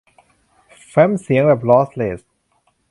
[0.87, 2.21] แฟ้มเสียงแบบลอสเลส